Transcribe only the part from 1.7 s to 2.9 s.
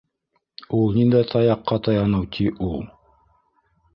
таяныу ти ул?